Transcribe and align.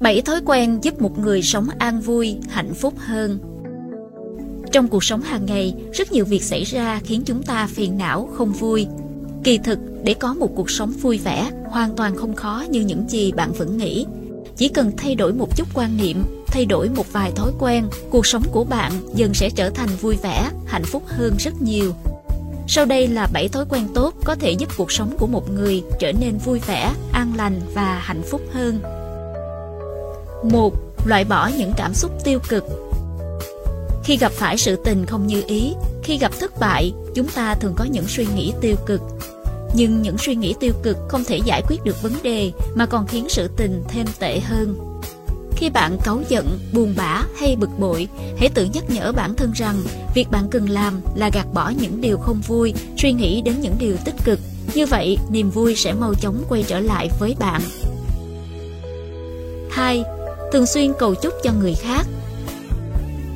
7 0.00 0.22
thói 0.22 0.40
quen 0.46 0.78
giúp 0.82 1.02
một 1.02 1.18
người 1.18 1.42
sống 1.42 1.68
an 1.78 2.00
vui, 2.00 2.36
hạnh 2.48 2.74
phúc 2.74 2.94
hơn. 2.98 3.38
Trong 4.72 4.88
cuộc 4.88 5.04
sống 5.04 5.22
hàng 5.22 5.46
ngày, 5.46 5.74
rất 5.92 6.12
nhiều 6.12 6.24
việc 6.24 6.42
xảy 6.42 6.64
ra 6.64 7.00
khiến 7.04 7.22
chúng 7.26 7.42
ta 7.42 7.66
phiền 7.66 7.98
não, 7.98 8.28
không 8.32 8.52
vui. 8.52 8.86
Kỳ 9.44 9.58
thực, 9.58 9.78
để 10.04 10.14
có 10.14 10.34
một 10.34 10.50
cuộc 10.56 10.70
sống 10.70 10.90
vui 10.90 11.18
vẻ, 11.18 11.50
hoàn 11.66 11.96
toàn 11.96 12.16
không 12.16 12.34
khó 12.34 12.64
như 12.70 12.80
những 12.80 13.08
gì 13.08 13.32
bạn 13.32 13.52
vẫn 13.52 13.76
nghĩ. 13.76 14.06
Chỉ 14.56 14.68
cần 14.68 14.92
thay 14.96 15.14
đổi 15.14 15.32
một 15.32 15.56
chút 15.56 15.68
quan 15.74 15.96
niệm, 15.96 16.24
thay 16.46 16.66
đổi 16.66 16.88
một 16.88 17.12
vài 17.12 17.32
thói 17.36 17.50
quen, 17.58 17.84
cuộc 18.10 18.26
sống 18.26 18.42
của 18.52 18.64
bạn 18.64 18.92
dần 19.14 19.34
sẽ 19.34 19.50
trở 19.50 19.70
thành 19.70 19.88
vui 20.00 20.16
vẻ, 20.22 20.50
hạnh 20.66 20.84
phúc 20.84 21.02
hơn 21.06 21.34
rất 21.38 21.62
nhiều. 21.62 21.92
Sau 22.68 22.84
đây 22.84 23.06
là 23.08 23.28
7 23.32 23.48
thói 23.48 23.64
quen 23.68 23.88
tốt 23.94 24.14
có 24.24 24.34
thể 24.34 24.52
giúp 24.52 24.68
cuộc 24.76 24.92
sống 24.92 25.16
của 25.18 25.26
một 25.26 25.50
người 25.50 25.82
trở 25.98 26.12
nên 26.12 26.38
vui 26.38 26.58
vẻ, 26.66 26.92
an 27.12 27.32
lành 27.36 27.60
và 27.74 27.98
hạnh 27.98 28.22
phúc 28.30 28.40
hơn. 28.52 28.80
1. 30.44 30.74
Loại 31.04 31.24
bỏ 31.24 31.50
những 31.58 31.72
cảm 31.76 31.94
xúc 31.94 32.12
tiêu 32.24 32.38
cực 32.48 32.64
Khi 34.04 34.16
gặp 34.16 34.32
phải 34.32 34.58
sự 34.58 34.76
tình 34.84 35.06
không 35.06 35.26
như 35.26 35.42
ý, 35.46 35.74
khi 36.02 36.18
gặp 36.18 36.32
thất 36.40 36.60
bại, 36.60 36.92
chúng 37.14 37.28
ta 37.28 37.54
thường 37.54 37.74
có 37.76 37.84
những 37.84 38.08
suy 38.08 38.26
nghĩ 38.34 38.52
tiêu 38.60 38.76
cực. 38.86 39.00
Nhưng 39.74 40.02
những 40.02 40.18
suy 40.18 40.34
nghĩ 40.34 40.54
tiêu 40.60 40.72
cực 40.82 40.96
không 41.08 41.24
thể 41.24 41.38
giải 41.44 41.62
quyết 41.68 41.84
được 41.84 42.02
vấn 42.02 42.12
đề 42.22 42.52
mà 42.74 42.86
còn 42.86 43.06
khiến 43.06 43.28
sự 43.28 43.48
tình 43.56 43.82
thêm 43.88 44.06
tệ 44.18 44.40
hơn. 44.40 45.00
Khi 45.56 45.70
bạn 45.70 45.98
cáu 46.04 46.20
giận, 46.28 46.58
buồn 46.72 46.94
bã 46.96 47.22
hay 47.36 47.56
bực 47.56 47.70
bội, 47.78 48.08
hãy 48.38 48.48
tự 48.54 48.64
nhắc 48.64 48.84
nhở 48.90 49.12
bản 49.12 49.34
thân 49.34 49.52
rằng 49.54 49.76
việc 50.14 50.30
bạn 50.30 50.48
cần 50.50 50.68
làm 50.68 51.00
là 51.14 51.30
gạt 51.32 51.46
bỏ 51.54 51.72
những 51.80 52.00
điều 52.00 52.18
không 52.18 52.40
vui, 52.46 52.74
suy 52.98 53.12
nghĩ 53.12 53.42
đến 53.42 53.54
những 53.60 53.74
điều 53.78 53.96
tích 54.04 54.14
cực. 54.24 54.38
Như 54.74 54.86
vậy, 54.86 55.18
niềm 55.30 55.50
vui 55.50 55.76
sẽ 55.76 55.92
mau 55.92 56.14
chóng 56.14 56.44
quay 56.48 56.62
trở 56.62 56.80
lại 56.80 57.10
với 57.18 57.36
bạn. 57.38 57.60
2 59.70 60.04
thường 60.52 60.66
xuyên 60.66 60.92
cầu 60.98 61.14
chúc 61.14 61.34
cho 61.42 61.52
người 61.52 61.74
khác. 61.74 62.06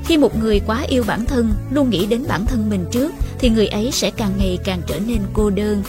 Khi 0.04 0.18
một 0.18 0.36
người 0.38 0.60
quá 0.66 0.84
yêu 0.88 1.04
bản 1.06 1.26
thân, 1.26 1.52
luôn 1.70 1.90
nghĩ 1.90 2.06
đến 2.06 2.24
bản 2.28 2.46
thân 2.46 2.70
mình 2.70 2.86
trước, 2.90 3.12
thì 3.38 3.50
người 3.50 3.66
ấy 3.66 3.90
sẽ 3.92 4.10
càng 4.10 4.32
ngày 4.38 4.58
càng 4.64 4.82
trở 4.86 4.98
nên 5.06 5.18
cô 5.32 5.50
đơn. 5.50 5.82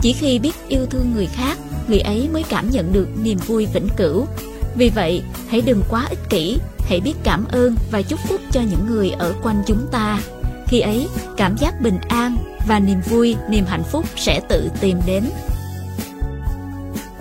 Chỉ 0.00 0.12
khi 0.12 0.38
biết 0.38 0.54
yêu 0.68 0.86
thương 0.86 1.12
người 1.14 1.26
khác, 1.26 1.58
người 1.88 2.00
ấy 2.00 2.28
mới 2.32 2.42
cảm 2.48 2.70
nhận 2.70 2.92
được 2.92 3.08
niềm 3.22 3.38
vui 3.38 3.66
vĩnh 3.74 3.88
cửu. 3.96 4.26
Vì 4.74 4.90
vậy, 4.90 5.22
hãy 5.48 5.60
đừng 5.60 5.82
quá 5.90 6.06
ích 6.10 6.30
kỷ, 6.30 6.58
hãy 6.78 7.00
biết 7.00 7.14
cảm 7.24 7.44
ơn 7.44 7.76
và 7.90 8.02
chúc 8.02 8.20
phúc 8.28 8.40
cho 8.52 8.60
những 8.60 8.86
người 8.90 9.10
ở 9.10 9.34
quanh 9.42 9.62
chúng 9.66 9.86
ta. 9.92 10.20
Khi 10.66 10.80
ấy, 10.80 11.08
cảm 11.36 11.56
giác 11.56 11.80
bình 11.80 11.98
an 12.08 12.36
và 12.68 12.78
niềm 12.78 13.00
vui, 13.10 13.36
niềm 13.48 13.64
hạnh 13.64 13.84
phúc 13.84 14.04
sẽ 14.16 14.40
tự 14.48 14.70
tìm 14.80 15.00
đến. 15.06 15.24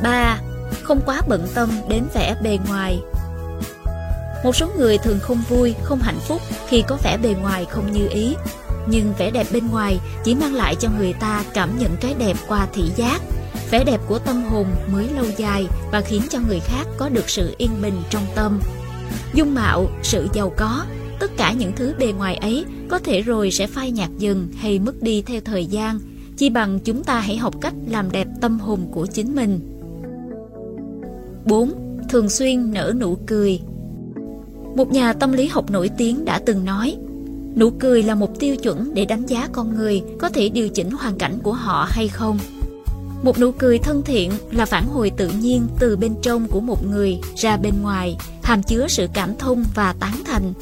3. 0.04 0.40
Không 0.84 1.02
quá 1.06 1.22
bận 1.28 1.48
tâm 1.54 1.70
đến 1.90 2.04
vẻ 2.14 2.36
bề 2.44 2.60
ngoài 2.68 3.00
một 4.44 4.56
số 4.56 4.68
người 4.78 4.98
thường 4.98 5.20
không 5.22 5.44
vui, 5.50 5.76
không 5.84 6.00
hạnh 6.00 6.20
phúc 6.28 6.42
khi 6.68 6.84
có 6.88 6.98
vẻ 7.04 7.18
bề 7.18 7.36
ngoài 7.42 7.66
không 7.66 7.92
như 7.92 8.08
ý. 8.10 8.36
Nhưng 8.88 9.14
vẻ 9.18 9.32
đẹp 9.32 9.48
bên 9.54 9.68
ngoài 9.68 10.00
chỉ 10.24 10.36
mang 10.36 10.54
lại 10.54 10.76
cho 10.76 10.90
người 10.98 11.14
ta 11.14 11.44
cảm 11.54 11.80
nhận 11.80 11.92
cái 12.02 12.16
đẹp 12.20 12.38
qua 12.48 12.68
thị 12.74 12.84
giác. 12.96 13.22
Vẻ 13.72 13.84
đẹp 13.84 14.02
của 14.08 14.20
tâm 14.20 14.44
hồn 14.44 14.68
mới 14.94 15.10
lâu 15.16 15.26
dài 15.38 15.68
và 15.92 16.02
khiến 16.02 16.22
cho 16.30 16.40
người 16.48 16.60
khác 16.60 16.88
có 16.98 17.10
được 17.10 17.30
sự 17.30 17.56
yên 17.58 17.72
bình 17.82 18.02
trong 18.10 18.24
tâm. 18.36 18.60
Dung 19.34 19.54
mạo, 19.54 19.90
sự 20.04 20.28
giàu 20.34 20.54
có, 20.58 20.86
tất 21.20 21.32
cả 21.38 21.52
những 21.52 21.72
thứ 21.76 21.94
bề 22.00 22.12
ngoài 22.12 22.36
ấy 22.36 22.66
có 22.90 23.00
thể 23.00 23.22
rồi 23.22 23.52
sẽ 23.52 23.68
phai 23.68 23.92
nhạt 23.92 24.10
dần 24.18 24.48
hay 24.58 24.80
mất 24.80 25.02
đi 25.02 25.22
theo 25.22 25.42
thời 25.46 25.66
gian. 25.66 26.00
Chi 26.38 26.50
bằng 26.50 26.80
chúng 26.80 27.04
ta 27.04 27.20
hãy 27.20 27.38
học 27.38 27.56
cách 27.62 27.74
làm 27.88 28.12
đẹp 28.12 28.28
tâm 28.42 28.60
hồn 28.60 28.88
của 28.92 29.06
chính 29.06 29.36
mình. 29.36 29.60
4. 31.46 31.72
Thường 32.10 32.30
xuyên 32.30 32.72
nở 32.74 32.94
nụ 33.00 33.18
cười 33.28 33.60
một 34.76 34.92
nhà 34.92 35.14
tâm 35.14 35.32
lý 35.32 35.48
học 35.48 35.72
nổi 35.72 35.90
tiếng 35.98 36.26
đã 36.26 36.42
từng 36.46 36.66
nói, 36.66 36.98
nụ 37.56 37.70
cười 37.70 38.04
là 38.04 38.16
một 38.16 38.40
tiêu 38.40 38.56
chuẩn 38.56 38.94
để 38.94 39.06
đánh 39.06 39.26
giá 39.26 39.50
con 39.52 39.76
người 39.76 40.02
có 40.20 40.30
thể 40.30 40.50
điều 40.50 40.70
chỉnh 40.70 40.92
hoàn 40.92 41.18
cảnh 41.18 41.40
của 41.44 41.54
họ 41.54 41.88
hay 41.90 42.08
không. 42.08 42.40
Một 43.24 43.40
nụ 43.40 43.52
cười 43.52 43.78
thân 43.80 44.02
thiện 44.04 44.32
là 44.52 44.66
phản 44.66 44.88
hồi 44.88 45.12
tự 45.18 45.28
nhiên 45.28 45.68
từ 45.80 45.98
bên 45.98 46.16
trong 46.22 46.48
của 46.48 46.60
một 46.60 46.88
người 46.88 47.20
ra 47.36 47.58
bên 47.58 47.82
ngoài, 47.82 48.18
hàm 48.44 48.64
chứa 48.64 48.88
sự 48.88 49.08
cảm 49.14 49.36
thông 49.40 49.64
và 49.76 49.96
tán 50.00 50.22
thành. 50.26 50.54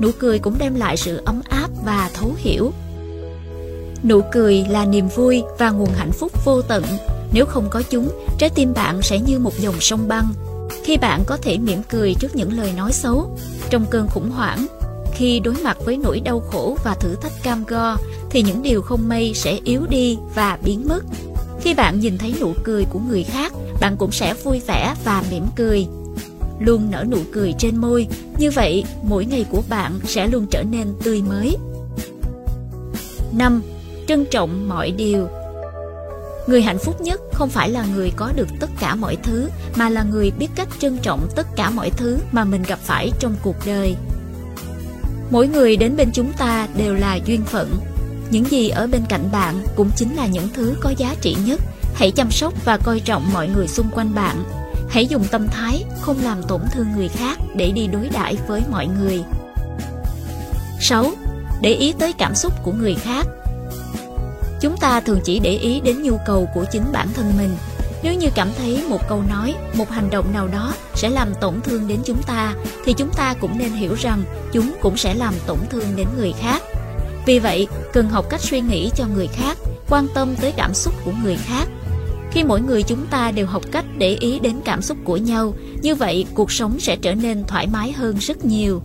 Nụ 0.00 0.10
cười 0.18 0.38
cũng 0.38 0.54
đem 0.58 0.74
lại 0.74 0.96
sự 0.96 1.20
ấm 1.24 1.40
áp 1.48 1.70
và 1.84 2.10
thấu 2.14 2.32
hiểu. 2.36 2.72
Nụ 4.04 4.20
cười 4.32 4.64
là 4.68 4.84
niềm 4.84 5.08
vui 5.08 5.42
và 5.58 5.70
nguồn 5.70 5.90
hạnh 5.94 6.12
phúc 6.12 6.32
vô 6.44 6.62
tận. 6.62 6.84
Nếu 7.32 7.46
không 7.46 7.68
có 7.70 7.82
chúng, 7.90 8.08
trái 8.38 8.50
tim 8.50 8.74
bạn 8.74 9.02
sẽ 9.02 9.18
như 9.20 9.38
một 9.38 9.58
dòng 9.58 9.74
sông 9.80 10.08
băng. 10.08 10.32
Khi 10.88 10.96
bạn 10.96 11.24
có 11.26 11.36
thể 11.36 11.58
mỉm 11.58 11.82
cười 11.88 12.14
trước 12.14 12.36
những 12.36 12.58
lời 12.58 12.72
nói 12.76 12.92
xấu, 12.92 13.38
trong 13.70 13.86
cơn 13.90 14.08
khủng 14.08 14.30
hoảng, 14.30 14.66
khi 15.14 15.40
đối 15.40 15.54
mặt 15.54 15.76
với 15.84 15.96
nỗi 15.96 16.20
đau 16.20 16.40
khổ 16.40 16.76
và 16.84 16.94
thử 16.94 17.14
thách 17.14 17.32
cam 17.42 17.64
go, 17.64 17.96
thì 18.30 18.42
những 18.42 18.62
điều 18.62 18.82
không 18.82 19.08
may 19.08 19.32
sẽ 19.34 19.58
yếu 19.64 19.86
đi 19.86 20.18
và 20.34 20.58
biến 20.64 20.84
mất. 20.88 21.04
Khi 21.60 21.74
bạn 21.74 22.00
nhìn 22.00 22.18
thấy 22.18 22.34
nụ 22.40 22.52
cười 22.64 22.84
của 22.84 22.98
người 22.98 23.24
khác, 23.24 23.52
bạn 23.80 23.96
cũng 23.96 24.12
sẽ 24.12 24.34
vui 24.34 24.60
vẻ 24.66 24.94
và 25.04 25.24
mỉm 25.30 25.44
cười. 25.56 25.86
Luôn 26.60 26.90
nở 26.90 27.04
nụ 27.10 27.18
cười 27.32 27.54
trên 27.58 27.76
môi, 27.76 28.06
như 28.38 28.50
vậy 28.50 28.84
mỗi 29.02 29.24
ngày 29.24 29.46
của 29.50 29.62
bạn 29.68 30.00
sẽ 30.04 30.26
luôn 30.26 30.46
trở 30.50 30.62
nên 30.62 30.86
tươi 31.04 31.22
mới. 31.22 31.56
Năm, 33.32 33.62
Trân 34.06 34.24
trọng 34.30 34.68
mọi 34.68 34.90
điều 34.90 35.28
Người 36.48 36.62
hạnh 36.62 36.78
phúc 36.78 37.00
nhất 37.00 37.20
không 37.32 37.48
phải 37.48 37.70
là 37.70 37.84
người 37.94 38.12
có 38.16 38.32
được 38.36 38.48
tất 38.60 38.70
cả 38.80 38.94
mọi 38.94 39.16
thứ, 39.22 39.50
mà 39.76 39.88
là 39.88 40.02
người 40.02 40.30
biết 40.30 40.48
cách 40.54 40.68
trân 40.78 40.98
trọng 41.02 41.28
tất 41.36 41.46
cả 41.56 41.70
mọi 41.70 41.90
thứ 41.90 42.18
mà 42.32 42.44
mình 42.44 42.62
gặp 42.62 42.78
phải 42.82 43.10
trong 43.18 43.34
cuộc 43.42 43.56
đời. 43.66 43.96
Mỗi 45.30 45.48
người 45.48 45.76
đến 45.76 45.96
bên 45.96 46.10
chúng 46.12 46.32
ta 46.32 46.68
đều 46.76 46.94
là 46.94 47.14
duyên 47.14 47.44
phận. 47.44 47.74
Những 48.30 48.44
gì 48.44 48.68
ở 48.68 48.86
bên 48.86 49.02
cạnh 49.08 49.28
bạn 49.32 49.54
cũng 49.76 49.90
chính 49.96 50.14
là 50.14 50.26
những 50.26 50.48
thứ 50.54 50.74
có 50.80 50.90
giá 50.90 51.14
trị 51.20 51.36
nhất. 51.46 51.60
Hãy 51.94 52.10
chăm 52.10 52.30
sóc 52.30 52.64
và 52.64 52.76
coi 52.76 53.00
trọng 53.00 53.32
mọi 53.32 53.48
người 53.48 53.68
xung 53.68 53.90
quanh 53.90 54.14
bạn. 54.14 54.44
Hãy 54.90 55.06
dùng 55.06 55.24
tâm 55.30 55.48
thái 55.48 55.84
không 56.00 56.16
làm 56.22 56.42
tổn 56.42 56.60
thương 56.72 56.86
người 56.96 57.08
khác 57.08 57.38
để 57.56 57.70
đi 57.70 57.86
đối 57.86 58.08
đãi 58.08 58.36
với 58.46 58.62
mọi 58.70 58.86
người. 58.86 59.24
6. 60.80 61.10
Để 61.60 61.74
ý 61.74 61.94
tới 61.98 62.12
cảm 62.12 62.34
xúc 62.34 62.52
của 62.64 62.72
người 62.72 62.94
khác 62.94 63.26
Chúng 64.60 64.76
ta 64.76 65.00
thường 65.00 65.20
chỉ 65.24 65.38
để 65.38 65.50
ý 65.50 65.80
đến 65.80 66.02
nhu 66.02 66.18
cầu 66.26 66.48
của 66.54 66.64
chính 66.72 66.92
bản 66.92 67.08
thân 67.14 67.32
mình. 67.38 67.56
Nếu 68.02 68.14
như 68.14 68.28
cảm 68.34 68.48
thấy 68.58 68.84
một 68.88 69.08
câu 69.08 69.22
nói, 69.28 69.54
một 69.74 69.90
hành 69.90 70.10
động 70.10 70.32
nào 70.32 70.48
đó 70.48 70.74
sẽ 70.94 71.08
làm 71.08 71.28
tổn 71.40 71.60
thương 71.60 71.88
đến 71.88 72.00
chúng 72.04 72.22
ta, 72.22 72.54
thì 72.84 72.92
chúng 72.92 73.10
ta 73.16 73.34
cũng 73.40 73.58
nên 73.58 73.72
hiểu 73.72 73.94
rằng 73.94 74.22
chúng 74.52 74.72
cũng 74.80 74.96
sẽ 74.96 75.14
làm 75.14 75.34
tổn 75.46 75.58
thương 75.70 75.96
đến 75.96 76.06
người 76.18 76.32
khác. 76.40 76.62
Vì 77.26 77.38
vậy, 77.38 77.68
cần 77.92 78.08
học 78.08 78.26
cách 78.30 78.40
suy 78.40 78.60
nghĩ 78.60 78.90
cho 78.96 79.04
người 79.14 79.26
khác, 79.26 79.58
quan 79.88 80.06
tâm 80.14 80.34
tới 80.40 80.52
cảm 80.56 80.74
xúc 80.74 80.94
của 81.04 81.12
người 81.22 81.36
khác. 81.36 81.68
Khi 82.30 82.44
mỗi 82.44 82.60
người 82.60 82.82
chúng 82.82 83.06
ta 83.06 83.30
đều 83.30 83.46
học 83.46 83.62
cách 83.72 83.84
để 83.98 84.16
ý 84.20 84.38
đến 84.38 84.56
cảm 84.64 84.82
xúc 84.82 84.98
của 85.04 85.16
nhau, 85.16 85.54
như 85.82 85.94
vậy 85.94 86.26
cuộc 86.34 86.52
sống 86.52 86.80
sẽ 86.80 86.96
trở 86.96 87.14
nên 87.14 87.44
thoải 87.44 87.66
mái 87.66 87.92
hơn 87.92 88.16
rất 88.16 88.44
nhiều. 88.44 88.82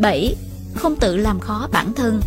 7. 0.00 0.36
Không 0.74 0.96
tự 0.96 1.16
làm 1.16 1.40
khó 1.40 1.68
bản 1.72 1.94
thân 1.94 2.20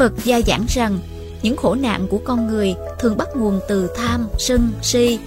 Phật 0.00 0.24
gia 0.24 0.40
giảng 0.46 0.64
rằng 0.68 0.98
những 1.42 1.56
khổ 1.56 1.74
nạn 1.74 2.06
của 2.10 2.18
con 2.24 2.46
người 2.46 2.74
thường 2.98 3.16
bắt 3.16 3.28
nguồn 3.36 3.60
từ 3.68 3.90
tham, 3.96 4.28
sân, 4.38 4.72
si. 4.82 5.18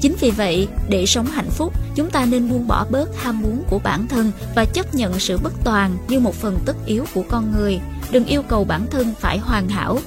Chính 0.00 0.14
vì 0.20 0.30
vậy, 0.30 0.68
để 0.88 1.06
sống 1.06 1.26
hạnh 1.26 1.50
phúc, 1.50 1.72
chúng 1.94 2.10
ta 2.10 2.24
nên 2.24 2.50
buông 2.50 2.68
bỏ 2.68 2.86
bớt 2.90 3.22
ham 3.22 3.42
muốn 3.42 3.62
của 3.70 3.78
bản 3.78 4.06
thân 4.08 4.32
và 4.54 4.64
chấp 4.64 4.94
nhận 4.94 5.20
sự 5.20 5.38
bất 5.38 5.52
toàn 5.64 5.96
như 6.08 6.20
một 6.20 6.34
phần 6.34 6.58
tất 6.66 6.76
yếu 6.86 7.04
của 7.14 7.22
con 7.30 7.52
người. 7.56 7.80
Đừng 8.10 8.24
yêu 8.24 8.42
cầu 8.42 8.64
bản 8.64 8.86
thân 8.90 9.14
phải 9.20 9.38
hoàn 9.38 9.68
hảo. 9.68 9.98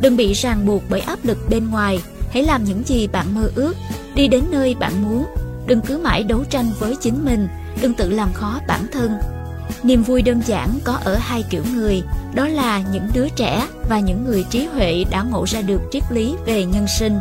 Đừng 0.00 0.16
bị 0.16 0.32
ràng 0.32 0.66
buộc 0.66 0.82
bởi 0.88 1.00
áp 1.00 1.18
lực 1.22 1.38
bên 1.50 1.70
ngoài. 1.70 2.02
Hãy 2.30 2.42
làm 2.42 2.64
những 2.64 2.82
gì 2.86 3.06
bạn 3.06 3.34
mơ 3.34 3.50
ước, 3.54 3.74
đi 4.14 4.28
đến 4.28 4.44
nơi 4.50 4.74
bạn 4.74 5.02
muốn. 5.02 5.26
Đừng 5.66 5.80
cứ 5.80 5.98
mãi 5.98 6.22
đấu 6.22 6.44
tranh 6.50 6.70
với 6.78 6.96
chính 7.00 7.24
mình, 7.24 7.48
đừng 7.80 7.94
tự 7.94 8.10
làm 8.10 8.32
khó 8.32 8.60
bản 8.68 8.86
thân 8.92 9.10
Niềm 9.82 10.02
vui 10.02 10.22
đơn 10.22 10.40
giản 10.46 10.68
có 10.84 10.98
ở 11.04 11.16
hai 11.20 11.44
kiểu 11.50 11.62
người, 11.74 12.02
đó 12.34 12.48
là 12.48 12.82
những 12.92 13.08
đứa 13.14 13.28
trẻ 13.28 13.66
và 13.88 14.00
những 14.00 14.24
người 14.24 14.44
trí 14.50 14.66
huệ 14.66 15.04
đã 15.10 15.22
ngộ 15.22 15.44
ra 15.46 15.60
được 15.60 15.80
triết 15.92 16.02
lý 16.10 16.34
về 16.46 16.64
nhân 16.64 16.86
sinh. 16.98 17.18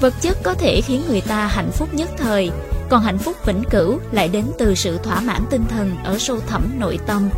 Vật 0.00 0.14
chất 0.20 0.38
có 0.42 0.54
thể 0.54 0.80
khiến 0.80 1.02
người 1.08 1.20
ta 1.20 1.46
hạnh 1.46 1.70
phúc 1.72 1.94
nhất 1.94 2.10
thời, 2.18 2.50
còn 2.88 3.02
hạnh 3.02 3.18
phúc 3.18 3.36
vĩnh 3.46 3.62
cửu 3.70 3.98
lại 4.12 4.28
đến 4.28 4.44
từ 4.58 4.74
sự 4.74 4.98
thỏa 4.98 5.20
mãn 5.20 5.42
tinh 5.50 5.64
thần 5.68 5.96
ở 6.04 6.18
sâu 6.18 6.40
thẳm 6.46 6.70
nội 6.78 6.98
tâm. 7.06 7.28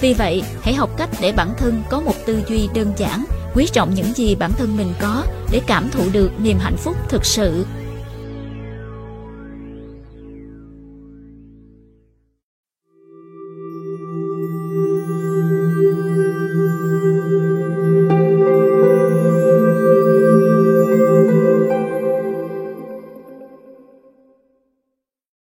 Vì 0.00 0.14
vậy, 0.14 0.42
hãy 0.62 0.74
học 0.74 0.90
cách 0.96 1.10
để 1.20 1.32
bản 1.32 1.54
thân 1.58 1.82
có 1.90 2.00
một 2.00 2.14
tư 2.26 2.42
duy 2.48 2.68
đơn 2.74 2.92
giản, 2.96 3.24
quý 3.54 3.66
trọng 3.72 3.94
những 3.94 4.14
gì 4.14 4.34
bản 4.34 4.52
thân 4.52 4.76
mình 4.76 4.94
có 5.00 5.22
để 5.50 5.60
cảm 5.66 5.90
thụ 5.90 6.04
được 6.12 6.30
niềm 6.38 6.58
hạnh 6.58 6.76
phúc 6.76 6.96
thực 7.08 7.24
sự 7.24 7.66